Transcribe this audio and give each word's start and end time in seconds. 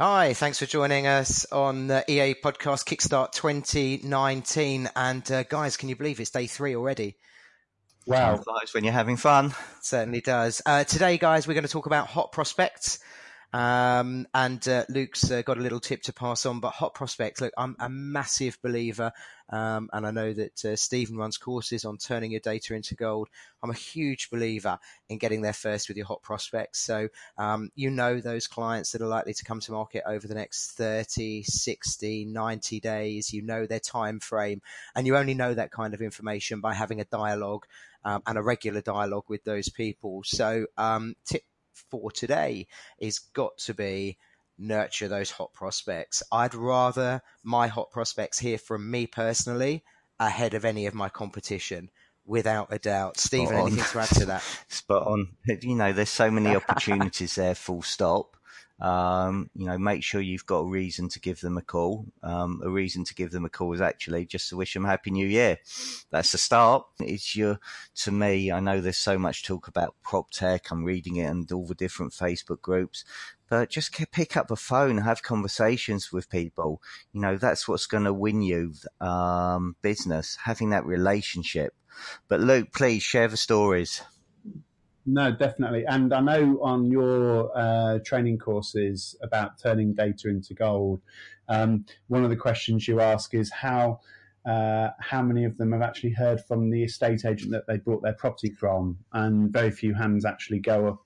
Hi, 0.00 0.32
thanks 0.32 0.60
for 0.60 0.66
joining 0.66 1.08
us 1.08 1.44
on 1.50 1.88
the 1.88 2.04
EA 2.08 2.36
Podcast 2.36 2.86
Kickstart 2.86 3.32
2019. 3.32 4.88
And 4.94 5.32
uh, 5.32 5.42
guys, 5.42 5.76
can 5.76 5.88
you 5.88 5.96
believe 5.96 6.20
it's 6.20 6.30
day 6.30 6.46
three 6.46 6.76
already? 6.76 7.16
Wow. 8.06 8.36
Flies 8.36 8.72
when 8.72 8.84
you're 8.84 8.92
having 8.92 9.16
fun. 9.16 9.54
Certainly 9.82 10.20
does. 10.20 10.62
Uh, 10.64 10.84
today, 10.84 11.18
guys, 11.18 11.48
we're 11.48 11.54
going 11.54 11.66
to 11.66 11.68
talk 11.68 11.86
about 11.86 12.06
hot 12.06 12.30
prospects. 12.30 13.00
Um, 13.52 14.26
and 14.34 14.66
uh, 14.68 14.84
Luke's 14.90 15.30
uh, 15.30 15.40
got 15.42 15.56
a 15.56 15.62
little 15.62 15.80
tip 15.80 16.02
to 16.02 16.12
pass 16.12 16.44
on, 16.44 16.60
but 16.60 16.72
hot 16.72 16.94
prospects. 16.94 17.40
Look, 17.40 17.54
I'm 17.56 17.76
a 17.78 17.88
massive 17.88 18.58
believer, 18.62 19.12
um, 19.48 19.88
and 19.92 20.06
I 20.06 20.10
know 20.10 20.34
that 20.34 20.64
uh, 20.64 20.76
Stephen 20.76 21.16
runs 21.16 21.38
courses 21.38 21.86
on 21.86 21.96
turning 21.96 22.32
your 22.32 22.40
data 22.40 22.74
into 22.74 22.94
gold. 22.94 23.28
I'm 23.62 23.70
a 23.70 23.74
huge 23.74 24.28
believer 24.30 24.78
in 25.08 25.16
getting 25.16 25.40
there 25.40 25.54
first 25.54 25.88
with 25.88 25.96
your 25.96 26.06
hot 26.06 26.22
prospects. 26.22 26.80
So 26.80 27.08
um, 27.38 27.70
you 27.74 27.90
know 27.90 28.20
those 28.20 28.46
clients 28.46 28.92
that 28.92 29.00
are 29.00 29.08
likely 29.08 29.32
to 29.34 29.44
come 29.44 29.60
to 29.60 29.72
market 29.72 30.02
over 30.06 30.28
the 30.28 30.34
next 30.34 30.72
30, 30.72 31.42
60, 31.44 32.26
90 32.26 32.80
days. 32.80 33.32
You 33.32 33.42
know 33.42 33.64
their 33.64 33.80
time 33.80 34.20
frame, 34.20 34.60
and 34.94 35.06
you 35.06 35.16
only 35.16 35.34
know 35.34 35.54
that 35.54 35.70
kind 35.70 35.94
of 35.94 36.02
information 36.02 36.60
by 36.60 36.74
having 36.74 37.00
a 37.00 37.06
dialogue 37.06 37.64
um, 38.04 38.22
and 38.26 38.36
a 38.36 38.42
regular 38.42 38.82
dialogue 38.82 39.24
with 39.28 39.42
those 39.44 39.70
people. 39.70 40.22
So 40.24 40.66
um, 40.76 41.14
tip 41.24 41.44
for 41.90 42.10
today 42.10 42.66
is 42.98 43.18
got 43.18 43.58
to 43.58 43.74
be 43.74 44.18
nurture 44.58 45.08
those 45.08 45.30
hot 45.30 45.52
prospects. 45.52 46.22
I'd 46.32 46.54
rather 46.54 47.22
my 47.42 47.68
hot 47.68 47.90
prospects 47.90 48.38
hear 48.38 48.58
from 48.58 48.90
me 48.90 49.06
personally 49.06 49.84
ahead 50.18 50.54
of 50.54 50.64
any 50.64 50.86
of 50.86 50.94
my 50.94 51.08
competition 51.08 51.90
without 52.26 52.68
a 52.70 52.78
doubt. 52.78 53.18
Stephen, 53.18 53.56
anything 53.56 53.84
to 53.84 53.98
add 53.98 54.08
to 54.08 54.26
that? 54.26 54.42
Spot 54.68 55.06
on. 55.06 55.28
You 55.62 55.74
know, 55.76 55.92
there's 55.92 56.10
so 56.10 56.30
many 56.30 56.54
opportunities 56.54 57.36
there, 57.36 57.54
full 57.54 57.82
stop. 57.82 58.36
Um, 58.80 59.50
you 59.54 59.66
know, 59.66 59.76
make 59.76 60.04
sure 60.04 60.20
you've 60.20 60.46
got 60.46 60.58
a 60.58 60.68
reason 60.68 61.08
to 61.08 61.20
give 61.20 61.40
them 61.40 61.58
a 61.58 61.62
call. 61.62 62.06
Um, 62.22 62.60
a 62.64 62.70
reason 62.70 63.04
to 63.04 63.14
give 63.14 63.32
them 63.32 63.44
a 63.44 63.48
call 63.50 63.72
is 63.72 63.80
actually 63.80 64.26
just 64.26 64.48
to 64.50 64.56
wish 64.56 64.74
them 64.74 64.84
Happy 64.84 65.10
New 65.10 65.26
Year. 65.26 65.58
That's 66.10 66.32
the 66.32 66.38
start. 66.38 66.86
It's 67.00 67.34
your, 67.34 67.58
to 67.96 68.12
me, 68.12 68.52
I 68.52 68.60
know 68.60 68.80
there's 68.80 68.98
so 68.98 69.18
much 69.18 69.44
talk 69.44 69.66
about 69.66 69.96
prop 70.02 70.30
tech. 70.30 70.70
I'm 70.70 70.84
reading 70.84 71.16
it 71.16 71.24
and 71.24 71.50
all 71.50 71.66
the 71.66 71.74
different 71.74 72.12
Facebook 72.12 72.62
groups, 72.62 73.04
but 73.48 73.70
just 73.70 73.92
pick 74.12 74.36
up 74.36 74.48
the 74.48 74.56
phone, 74.56 74.98
have 74.98 75.22
conversations 75.22 76.12
with 76.12 76.30
people. 76.30 76.80
You 77.12 77.20
know, 77.20 77.36
that's 77.36 77.66
what's 77.66 77.86
going 77.86 78.04
to 78.04 78.12
win 78.12 78.42
you, 78.42 78.74
um, 79.00 79.74
business, 79.82 80.38
having 80.44 80.70
that 80.70 80.86
relationship. 80.86 81.74
But 82.28 82.40
Luke, 82.40 82.72
please 82.72 83.02
share 83.02 83.26
the 83.26 83.36
stories. 83.36 84.02
No, 85.10 85.32
definitely. 85.32 85.86
And 85.86 86.12
I 86.12 86.20
know 86.20 86.58
on 86.60 86.90
your 86.90 87.50
uh, 87.56 87.98
training 88.04 88.36
courses 88.36 89.16
about 89.22 89.58
turning 89.58 89.94
data 89.94 90.28
into 90.28 90.52
gold, 90.52 91.00
um, 91.48 91.86
one 92.08 92.24
of 92.24 92.30
the 92.30 92.36
questions 92.36 92.86
you 92.86 93.00
ask 93.00 93.32
is 93.32 93.50
how 93.50 94.00
uh, 94.44 94.90
how 95.00 95.22
many 95.22 95.44
of 95.44 95.56
them 95.56 95.72
have 95.72 95.80
actually 95.80 96.10
heard 96.10 96.44
from 96.44 96.70
the 96.70 96.84
estate 96.84 97.24
agent 97.24 97.52
that 97.52 97.66
they 97.66 97.78
bought 97.78 98.02
their 98.02 98.12
property 98.12 98.50
from, 98.50 98.98
and 99.14 99.50
very 99.50 99.70
few 99.70 99.94
hands 99.94 100.26
actually 100.26 100.58
go 100.58 100.88
up 100.88 101.04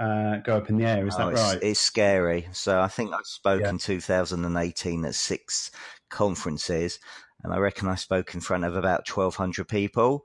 uh, 0.00 0.38
go 0.38 0.56
up 0.56 0.68
in 0.68 0.76
the 0.76 0.84
air. 0.84 1.06
Is 1.06 1.14
oh, 1.16 1.30
that 1.30 1.34
right? 1.34 1.58
It's 1.62 1.78
scary. 1.78 2.48
So 2.52 2.80
I 2.80 2.88
think 2.88 3.12
I 3.12 3.18
spoke 3.22 3.60
yeah. 3.60 3.70
in 3.70 3.78
2018 3.78 5.04
at 5.04 5.14
six 5.14 5.70
conferences, 6.10 6.98
and 7.42 7.52
I 7.52 7.58
reckon 7.58 7.88
I 7.88 7.94
spoke 7.94 8.34
in 8.34 8.40
front 8.40 8.64
of 8.64 8.74
about 8.76 9.08
1,200 9.08 9.66
people. 9.68 10.24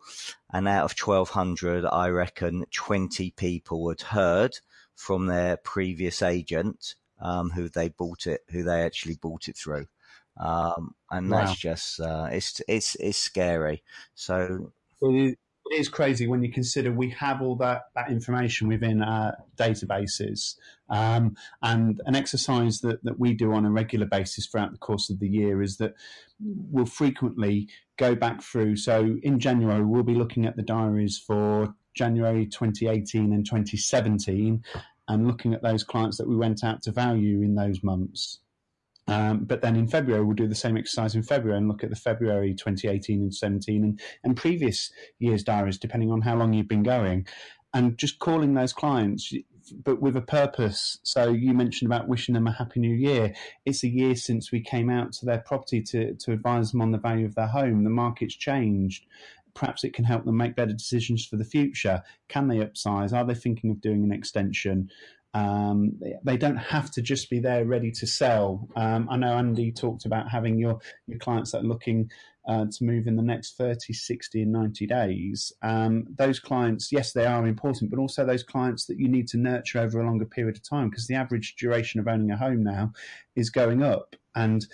And 0.52 0.68
out 0.68 0.86
of 0.86 0.98
1,200, 0.98 1.86
I 1.86 2.10
reckon 2.10 2.66
20 2.72 3.32
people 3.32 3.90
had 3.90 4.02
heard 4.02 4.60
from 4.96 5.28
their 5.28 5.58
previous 5.58 6.22
agent 6.22 6.96
um, 7.22 7.52
who 7.52 7.70
they 7.70 7.90
bought 7.90 8.28
it, 8.28 8.42
who 8.50 8.64
they 8.64 8.82
actually 8.84 9.16
bought 9.16 9.48
it 9.48 9.58
through. 9.58 9.88
Um, 10.38 10.96
and 11.12 11.30
wow. 11.30 11.46
that's 11.46 11.60
just 11.60 12.00
uh, 12.00 12.28
it's 12.32 12.62
it's 12.68 12.96
it's 12.96 13.20
scary. 13.20 13.84
So 14.16 14.72
it 15.02 15.38
is 15.72 15.90
crazy 15.90 16.28
when 16.28 16.44
you 16.44 16.52
consider 16.52 16.92
we 16.92 17.10
have 17.12 17.42
all 17.42 17.56
that, 17.56 17.84
that 17.96 18.10
information 18.10 18.68
within 18.68 19.02
our 19.02 19.36
databases. 19.58 20.56
Um, 20.90 21.36
and 21.62 22.02
an 22.06 22.16
exercise 22.16 22.82
that, 22.82 23.04
that 23.04 23.20
we 23.20 23.34
do 23.34 23.54
on 23.54 23.66
a 23.66 23.72
regular 23.72 24.06
basis 24.06 24.48
throughout 24.48 24.72
the 24.72 24.78
course 24.78 25.10
of 25.10 25.20
the 25.20 25.28
year 25.28 25.62
is 25.62 25.78
that 25.78 25.94
we'll 26.40 26.86
frequently 26.86 27.70
go 27.98 28.16
back 28.16 28.42
through. 28.42 28.76
So 28.76 29.18
in 29.24 29.40
January, 29.40 29.84
we'll 29.84 30.04
be 30.04 30.16
looking 30.16 30.46
at 30.46 30.56
the 30.56 30.64
diaries 30.64 31.18
for 31.18 31.74
January 31.96 32.46
2018 32.46 33.34
and 33.34 33.46
2017 33.46 34.64
and 35.08 35.28
looking 35.28 35.54
at 35.54 35.64
those 35.64 35.84
clients 35.84 36.18
that 36.18 36.28
we 36.28 36.36
went 36.36 36.64
out 36.64 36.82
to 36.84 36.92
value 36.92 37.42
in 37.42 37.56
those 37.56 37.84
months. 37.84 38.40
Um, 39.08 39.44
but 39.44 39.62
then 39.62 39.76
in 39.76 39.88
February, 39.88 40.24
we'll 40.24 40.36
do 40.36 40.48
the 40.48 40.56
same 40.56 40.78
exercise 40.78 41.16
in 41.16 41.24
February 41.24 41.58
and 41.58 41.68
look 41.68 41.84
at 41.84 41.90
the 41.90 41.96
February 41.96 42.54
2018 42.54 43.22
and 43.22 43.36
17 43.36 43.84
and, 43.84 44.02
and 44.24 44.38
previous 44.38 44.92
year's 45.20 45.44
diaries, 45.44 45.78
depending 45.78 46.12
on 46.12 46.22
how 46.22 46.36
long 46.36 46.54
you've 46.54 46.68
been 46.68 46.84
going. 46.84 47.28
And 47.74 47.98
just 47.98 48.20
calling 48.20 48.54
those 48.54 48.72
clients, 48.72 49.34
but 49.84 50.02
with 50.02 50.16
a 50.16 50.22
purpose. 50.22 51.00
So 51.04 51.30
you 51.30 51.54
mentioned 51.54 51.92
about 51.92 52.08
wishing 52.08 52.34
them 52.34 52.48
a 52.48 52.52
happy 52.52 52.80
new 52.80 52.96
year. 52.96 53.34
It's 53.66 53.84
a 53.84 53.90
year 53.90 54.16
since 54.16 54.52
we 54.52 54.62
came 54.62 54.90
out 54.90 55.12
to 55.14 55.26
their 55.26 55.40
property 55.40 55.82
to, 55.82 56.14
to 56.14 56.32
advise 56.32 56.72
them 56.72 56.82
on 56.82 56.92
the 56.92 56.98
value 56.98 57.26
of 57.26 57.36
their 57.36 57.48
home. 57.48 57.84
The 57.84 57.90
market's 57.90 58.36
changed. 58.36 59.06
Perhaps 59.54 59.84
it 59.84 59.94
can 59.94 60.06
help 60.06 60.26
them 60.26 60.38
make 60.38 60.56
better 60.56 60.74
decisions 60.74 61.26
for 61.26 61.36
the 61.36 61.46
future. 61.46 62.04
Can 62.28 62.48
they 62.48 62.58
upsize? 62.58 63.14
Are 63.14 63.26
they 63.26 63.36
thinking 63.36 63.72
of 63.72 63.82
doing 63.82 64.04
an 64.04 64.12
extension? 64.12 64.90
Um, 65.34 66.00
they 66.24 66.38
don't 66.38 66.58
have 66.58 66.92
to 66.92 67.02
just 67.02 67.30
be 67.30 67.40
there 67.40 67.66
ready 67.66 67.92
to 67.92 68.06
sell. 68.06 68.68
Um, 68.76 69.08
I 69.10 69.18
know 69.18 69.38
Andy 69.38 69.72
talked 69.72 70.06
about 70.06 70.30
having 70.30 70.58
your, 70.58 70.80
your 71.08 71.18
clients 71.20 71.52
that 71.52 71.62
are 71.62 71.68
looking 71.68 72.12
uh, 72.48 72.66
to 72.66 72.84
move 72.84 73.08
in 73.08 73.16
the 73.16 73.24
next 73.24 73.58
30, 73.58 73.94
60, 73.94 74.42
and 74.42 74.52
90 74.52 74.88
days. 74.88 75.52
Um, 75.62 76.06
those 76.18 76.40
clients, 76.40 76.92
yes, 76.92 77.14
they 77.14 77.26
are 77.26 77.48
important, 77.48 77.90
but 77.90 78.00
also 78.00 78.26
those 78.26 78.44
clients 78.44 78.86
that 78.88 79.00
you 79.00 79.08
need 79.08 79.28
to 79.30 79.38
nurture 79.38 79.80
over 79.80 80.02
a 80.02 80.06
longer 80.06 80.26
period 80.26 80.58
of 80.58 80.70
time 80.70 80.90
because 80.90 81.08
the 81.08 81.16
average 81.16 81.56
duration 81.56 82.00
of 82.00 82.08
owning 82.08 82.32
a 82.32 82.38
home 82.38 82.64
now 82.64 82.92
is 83.36 83.50
going 83.50 83.82
up. 83.82 84.16
And 84.36 84.66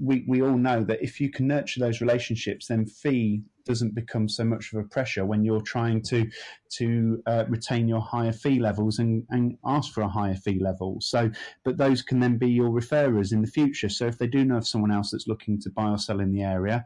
we, 0.00 0.24
we 0.26 0.42
all 0.42 0.56
know 0.56 0.84
that 0.84 1.02
if 1.02 1.20
you 1.20 1.30
can 1.30 1.46
nurture 1.46 1.80
those 1.80 2.00
relationships, 2.00 2.66
then 2.68 2.86
fee 2.86 3.42
doesn't 3.64 3.94
become 3.94 4.28
so 4.28 4.44
much 4.44 4.72
of 4.72 4.80
a 4.80 4.88
pressure 4.88 5.24
when 5.24 5.44
you're 5.44 5.60
trying 5.60 6.02
to 6.02 6.28
to 6.68 7.22
uh, 7.26 7.44
retain 7.48 7.86
your 7.88 8.00
higher 8.00 8.32
fee 8.32 8.58
levels 8.58 8.98
and, 8.98 9.24
and 9.30 9.56
ask 9.64 9.92
for 9.92 10.00
a 10.00 10.08
higher 10.08 10.34
fee 10.34 10.58
level. 10.60 10.98
So, 11.00 11.30
but 11.64 11.76
those 11.76 12.02
can 12.02 12.18
then 12.18 12.38
be 12.38 12.50
your 12.50 12.70
referrers 12.70 13.32
in 13.32 13.42
the 13.42 13.48
future. 13.48 13.88
So 13.88 14.06
if 14.06 14.18
they 14.18 14.26
do 14.26 14.44
know 14.44 14.56
of 14.56 14.66
someone 14.66 14.90
else 14.90 15.10
that's 15.10 15.28
looking 15.28 15.60
to 15.60 15.70
buy 15.70 15.90
or 15.90 15.98
sell 15.98 16.20
in 16.20 16.32
the 16.32 16.42
area, 16.42 16.84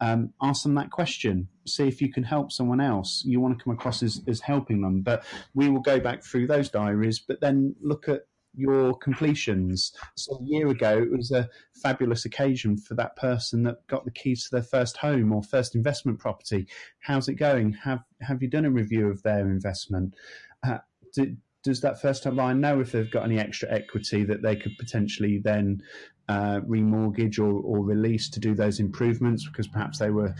um, 0.00 0.32
ask 0.42 0.64
them 0.64 0.74
that 0.74 0.90
question. 0.90 1.48
See 1.66 1.88
if 1.88 2.02
you 2.02 2.12
can 2.12 2.24
help 2.24 2.52
someone 2.52 2.80
else. 2.80 3.22
You 3.24 3.40
want 3.40 3.58
to 3.58 3.64
come 3.64 3.72
across 3.72 4.02
as, 4.02 4.20
as 4.26 4.40
helping 4.40 4.82
them. 4.82 5.00
But 5.00 5.24
we 5.54 5.68
will 5.68 5.80
go 5.80 5.98
back 6.00 6.22
through 6.24 6.48
those 6.48 6.68
diaries, 6.68 7.20
but 7.20 7.40
then 7.40 7.74
look 7.80 8.08
at 8.08 8.22
your 8.54 8.94
completions. 8.98 9.92
So 10.16 10.36
a 10.36 10.44
year 10.44 10.68
ago, 10.68 10.98
it 10.98 11.10
was 11.10 11.30
a 11.30 11.48
fabulous 11.82 12.24
occasion 12.24 12.76
for 12.76 12.94
that 12.94 13.16
person 13.16 13.62
that 13.64 13.86
got 13.86 14.04
the 14.04 14.10
keys 14.10 14.44
to 14.44 14.50
their 14.52 14.62
first 14.62 14.96
home 14.96 15.32
or 15.32 15.42
first 15.42 15.74
investment 15.74 16.18
property. 16.18 16.66
How's 17.00 17.28
it 17.28 17.34
going? 17.34 17.72
Have 17.72 18.00
Have 18.20 18.42
you 18.42 18.48
done 18.48 18.64
a 18.64 18.70
review 18.70 19.08
of 19.08 19.22
their 19.22 19.48
investment? 19.48 20.14
Uh, 20.62 20.78
did, 21.14 21.36
does 21.62 21.80
that 21.80 22.00
first 22.00 22.22
time 22.22 22.36
buyer 22.36 22.54
know 22.54 22.80
if 22.80 22.92
they've 22.92 23.10
got 23.10 23.24
any 23.24 23.38
extra 23.38 23.70
equity 23.70 24.24
that 24.24 24.42
they 24.42 24.56
could 24.56 24.76
potentially 24.78 25.38
then 25.38 25.80
uh, 26.28 26.60
remortgage 26.60 27.38
or, 27.38 27.60
or 27.62 27.84
release 27.84 28.28
to 28.30 28.40
do 28.40 28.54
those 28.54 28.80
improvements 28.80 29.46
because 29.46 29.66
perhaps 29.66 29.98
they 29.98 30.10
were 30.10 30.34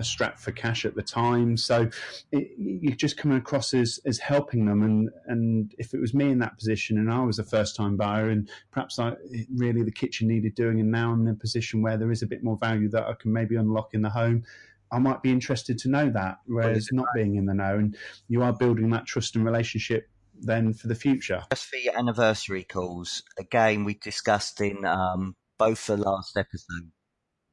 strapped 0.00 0.40
for 0.40 0.52
cash 0.52 0.84
at 0.84 0.94
the 0.94 1.02
time. 1.02 1.56
So 1.56 1.88
it, 2.32 2.50
you 2.58 2.94
just 2.94 3.16
come 3.16 3.32
across 3.32 3.72
as, 3.72 3.98
as 4.04 4.18
helping 4.18 4.66
them. 4.66 4.82
And, 4.82 5.10
and 5.26 5.72
if 5.78 5.94
it 5.94 6.00
was 6.00 6.12
me 6.12 6.30
in 6.30 6.38
that 6.40 6.58
position 6.58 6.98
and 6.98 7.10
I 7.10 7.22
was 7.22 7.38
a 7.38 7.44
first 7.44 7.76
time 7.76 7.96
buyer 7.96 8.28
and 8.28 8.48
perhaps 8.72 8.98
I 8.98 9.14
really 9.56 9.82
the 9.82 9.92
kitchen 9.92 10.28
needed 10.28 10.54
doing 10.54 10.80
and 10.80 10.90
now 10.90 11.12
I'm 11.12 11.26
in 11.26 11.32
a 11.32 11.38
position 11.38 11.82
where 11.82 11.96
there 11.96 12.10
is 12.10 12.22
a 12.22 12.26
bit 12.26 12.42
more 12.42 12.58
value 12.58 12.88
that 12.90 13.06
I 13.06 13.14
can 13.14 13.32
maybe 13.32 13.56
unlock 13.56 13.94
in 13.94 14.02
the 14.02 14.10
home. 14.10 14.44
I 14.90 14.98
might 14.98 15.22
be 15.22 15.30
interested 15.30 15.78
to 15.78 15.88
know 15.88 16.10
that, 16.10 16.38
whereas 16.46 16.88
not 16.92 17.06
being 17.14 17.36
in 17.36 17.44
the 17.44 17.52
know, 17.52 17.76
and 17.76 17.94
you 18.28 18.42
are 18.42 18.54
building 18.54 18.88
that 18.90 19.04
trust 19.04 19.36
and 19.36 19.44
relationship 19.44 20.08
then 20.40 20.72
for 20.74 20.88
the 20.88 20.94
future. 20.94 21.44
Just 21.52 21.66
for 21.66 21.76
your 21.76 21.96
anniversary 21.98 22.64
calls, 22.64 23.22
again, 23.38 23.84
we 23.84 23.94
discussed 23.94 24.60
in 24.60 24.84
um, 24.84 25.36
both 25.58 25.86
the 25.86 25.96
last 25.96 26.36
episode, 26.36 26.90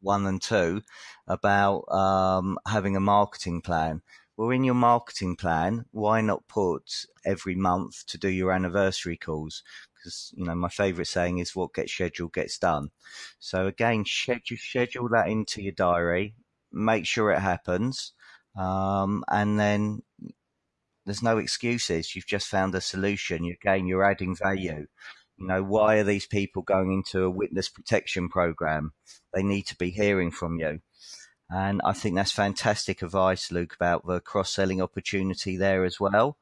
one 0.02 0.26
and 0.26 0.42
two, 0.42 0.82
about 1.28 1.84
um, 1.92 2.58
having 2.68 2.96
a 2.96 3.00
marketing 3.00 3.62
plan. 3.62 4.02
Well, 4.38 4.50
in 4.50 4.66
your 4.66 4.76
marketing 4.76 5.38
plan, 5.38 5.86
why 5.92 6.20
not 6.20 6.48
put 6.50 7.06
every 7.26 7.56
month 7.56 8.06
to 8.08 8.18
do 8.18 8.28
your 8.28 8.52
anniversary 8.52 9.16
calls? 9.16 9.64
Because, 9.96 10.34
you 10.36 10.46
know, 10.46 10.56
my 10.56 10.68
favorite 10.68 11.08
saying 11.08 11.38
is 11.38 11.56
what 11.56 11.74
gets 11.74 11.94
scheduled 11.94 12.34
gets 12.34 12.60
done. 12.60 12.90
So 13.40 13.66
again, 13.66 14.04
schedule, 14.06 14.58
schedule 14.58 15.08
that 15.10 15.30
into 15.30 15.62
your 15.62 15.72
diary, 15.72 16.36
make 16.72 17.06
sure 17.06 17.31
it 17.31 17.40
happens. 17.40 18.12
Um, 18.60 19.24
and 19.30 19.58
then 19.58 20.02
there's 21.06 21.24
no 21.24 21.38
excuses. 21.38 22.16
You've 22.16 22.25
just 22.25 22.48
found 22.48 22.75
a 22.75 22.81
solution. 22.81 23.46
Again, 23.46 23.88
you're 23.88 24.10
adding 24.10 24.36
value. 24.36 24.88
You 25.38 25.48
know, 25.48 25.63
why 25.63 25.98
are 25.98 26.04
these 26.04 26.25
people 26.25 26.62
going 26.62 26.94
into 26.94 27.24
a 27.24 27.30
witness 27.30 27.69
protection 27.69 28.30
program? 28.30 28.94
They 29.34 29.44
need 29.44 29.68
to 29.68 29.75
be 29.75 29.92
hearing 29.92 30.31
from 30.31 30.60
you. 30.60 30.80
And 31.50 31.81
I 31.86 31.94
think 31.94 32.16
that's 32.16 32.31
fantastic 32.31 33.02
advice, 33.02 33.52
Luke, 33.52 33.75
about 33.75 34.07
the 34.07 34.19
cross 34.19 34.50
selling 34.50 34.81
opportunity 34.81 35.57
there 35.57 35.84
as 35.84 36.00
well. 36.00 36.38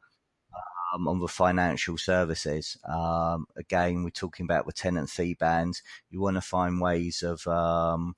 Um, 0.94 1.08
on 1.08 1.20
the 1.20 1.28
financial 1.28 1.98
services. 1.98 2.78
Um, 2.88 3.48
again, 3.58 4.04
we're 4.04 4.12
talking 4.12 4.46
about 4.46 4.68
the 4.68 4.74
tenant 4.74 5.10
fee 5.10 5.34
bands. 5.34 5.82
You 6.12 6.22
want 6.22 6.36
to 6.36 6.42
find 6.42 6.80
ways 6.80 7.24
of 7.24 7.48
um, 7.48 8.16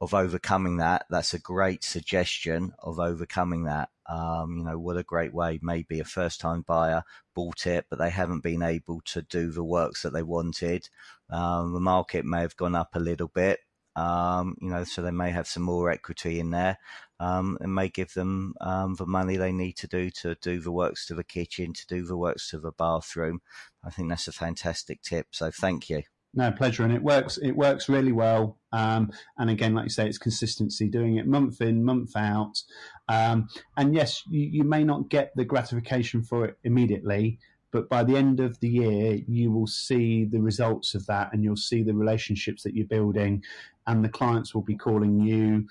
of 0.00 0.14
overcoming 0.14 0.78
that. 0.78 1.04
That's 1.10 1.34
a 1.34 1.38
great 1.38 1.84
suggestion 1.84 2.72
of 2.78 2.98
overcoming 2.98 3.64
that. 3.64 3.90
Um, 4.08 4.58
you 4.58 4.64
know, 4.64 4.78
what 4.78 4.96
a 4.96 5.02
great 5.02 5.34
way. 5.34 5.58
Maybe 5.62 6.00
a 6.00 6.04
first 6.04 6.40
time 6.40 6.62
buyer 6.66 7.02
bought 7.34 7.66
it, 7.66 7.86
but 7.90 7.98
they 7.98 8.10
haven't 8.10 8.42
been 8.42 8.62
able 8.62 9.00
to 9.06 9.22
do 9.22 9.50
the 9.50 9.64
works 9.64 10.02
that 10.02 10.12
they 10.12 10.22
wanted. 10.22 10.88
Um, 11.30 11.72
the 11.72 11.80
market 11.80 12.24
may 12.24 12.40
have 12.40 12.56
gone 12.56 12.74
up 12.74 12.90
a 12.94 13.00
little 13.00 13.28
bit. 13.28 13.60
Um, 13.96 14.56
you 14.60 14.68
know, 14.68 14.84
so 14.84 15.00
they 15.00 15.10
may 15.10 15.30
have 15.30 15.46
some 15.46 15.62
more 15.62 15.90
equity 15.90 16.38
in 16.38 16.50
there, 16.50 16.78
um, 17.18 17.56
and 17.62 17.74
may 17.74 17.88
give 17.88 18.12
them 18.12 18.54
um, 18.60 18.94
the 18.94 19.06
money 19.06 19.36
they 19.38 19.52
need 19.52 19.72
to 19.78 19.86
do 19.86 20.10
to 20.10 20.34
do 20.42 20.60
the 20.60 20.70
works 20.70 21.06
to 21.06 21.14
the 21.14 21.24
kitchen, 21.24 21.72
to 21.72 21.86
do 21.86 22.04
the 22.04 22.16
works 22.16 22.50
to 22.50 22.58
the 22.58 22.72
bathroom. 22.72 23.40
I 23.82 23.90
think 23.90 24.10
that's 24.10 24.28
a 24.28 24.32
fantastic 24.32 25.00
tip. 25.00 25.28
So 25.30 25.50
thank 25.50 25.88
you. 25.88 26.02
No 26.34 26.52
pleasure, 26.52 26.84
and 26.84 26.92
it 26.92 27.02
works. 27.02 27.38
It 27.38 27.52
works 27.52 27.88
really 27.88 28.12
well. 28.12 28.58
Um, 28.72 29.10
and 29.38 29.48
again, 29.48 29.74
like 29.74 29.84
you 29.84 29.90
say, 29.90 30.06
it's 30.06 30.18
consistency, 30.18 30.88
doing 30.88 31.16
it 31.16 31.26
month 31.26 31.62
in, 31.62 31.82
month 31.82 32.14
out. 32.14 32.62
Um, 33.08 33.48
and 33.76 33.94
yes, 33.94 34.22
you, 34.28 34.40
you, 34.40 34.64
may 34.64 34.84
not 34.84 35.08
get 35.08 35.32
the 35.34 35.46
gratification 35.46 36.22
for 36.22 36.44
it 36.44 36.58
immediately, 36.62 37.38
but 37.70 37.88
by 37.88 38.04
the 38.04 38.16
end 38.16 38.40
of 38.40 38.60
the 38.60 38.68
year, 38.68 39.18
you 39.26 39.50
will 39.50 39.66
see 39.66 40.24
the 40.24 40.40
results 40.40 40.94
of 40.94 41.06
that, 41.06 41.32
and 41.32 41.42
you'll 41.42 41.56
see 41.56 41.82
the 41.82 41.94
relationships 41.94 42.62
that 42.64 42.74
you're 42.74 42.86
building, 42.86 43.42
and 43.86 44.04
the 44.04 44.08
clients 44.08 44.54
will 44.54 44.62
be 44.62 44.76
calling 44.76 45.20
you. 45.20 45.66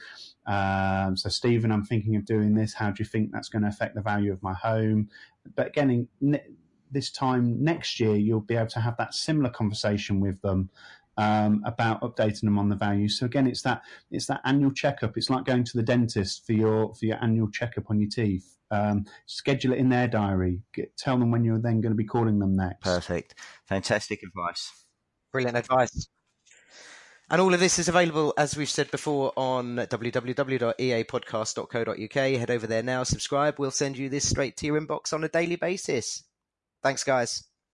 Um, 0.48 1.16
so, 1.16 1.30
Stephen, 1.30 1.72
I'm 1.72 1.86
thinking 1.86 2.16
of 2.16 2.26
doing 2.26 2.56
this. 2.56 2.74
How 2.74 2.90
do 2.90 2.96
you 3.00 3.06
think 3.06 3.32
that's 3.32 3.50
going 3.50 3.64
to 3.64 3.70
affect 3.70 3.96
the 3.96 4.02
value 4.02 4.32
of 4.32 4.42
my 4.42 4.54
home? 4.54 5.10
But 5.56 5.68
again, 5.68 6.08
in, 6.22 6.40
this 6.92 7.12
time 7.12 7.64
next 7.64 8.00
year, 8.00 8.16
you'll 8.16 8.42
be 8.42 8.56
able 8.56 8.68
to 8.68 8.80
have 8.80 8.98
that 8.98 9.14
similar 9.14 9.50
conversation 9.50 10.20
with 10.20 10.42
them 10.42 10.70
um, 11.18 11.64
about 11.66 12.02
updating 12.02 12.42
them 12.42 12.60
on 12.60 12.70
the 12.70 12.76
value. 12.76 13.08
So 13.08 13.26
again, 13.26 13.48
it's 13.48 13.62
that 13.64 13.82
it's 14.12 14.28
that 14.28 14.42
annual 14.46 14.72
checkup. 14.72 15.18
It's 15.18 15.30
like 15.30 15.46
going 15.46 15.64
to 15.66 15.78
the 15.78 15.84
dentist 15.84 16.46
for 16.46 16.54
your 16.54 16.94
for 16.96 17.06
your 17.06 17.22
annual 17.24 17.50
checkup 17.50 17.90
on 17.90 18.00
your 18.00 18.10
teeth. 18.10 18.58
Um, 18.72 19.06
schedule 19.28 19.74
it 19.74 19.78
in 19.78 19.90
their 19.90 20.08
diary. 20.08 20.62
Get, 20.74 20.98
tell 20.98 21.18
them 21.18 21.32
when 21.32 21.44
you're 21.44 21.60
then 21.60 21.82
going 21.82 21.92
to 21.92 21.98
be 21.98 22.06
calling 22.06 22.40
them 22.40 22.56
next. 22.56 22.82
Perfect, 22.82 23.36
fantastic 23.66 24.22
advice. 24.24 24.72
Brilliant 25.32 25.58
advice. 25.58 26.08
And 27.30 27.42
all 27.42 27.54
of 27.56 27.60
this 27.60 27.80
is 27.80 27.88
available, 27.88 28.36
as 28.38 28.56
we've 28.56 28.70
said 28.70 28.92
before, 28.92 29.34
on 29.36 29.78
www.eapodcast.co.uk. 29.78 32.40
Head 32.40 32.52
over 32.52 32.68
there 32.68 32.84
now, 32.84 33.02
subscribe. 33.02 33.56
We'll 33.58 33.72
send 33.72 33.98
you 33.98 34.10
this 34.10 34.30
straight 34.30 34.56
to 34.58 34.68
your 34.68 34.80
inbox 34.80 35.12
on 35.12 35.24
a 35.24 35.28
daily 35.28 35.56
basis. 35.56 36.24
Thanks, 36.86 37.04
guys. 37.04 37.55